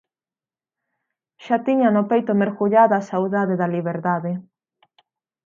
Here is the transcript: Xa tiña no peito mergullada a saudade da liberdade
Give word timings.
Xa 1.45 1.57
tiña 1.67 1.89
no 1.95 2.03
peito 2.11 2.31
mergullada 2.41 2.95
a 2.97 3.05
saudade 3.11 3.53
da 3.61 3.71
liberdade 3.75 4.31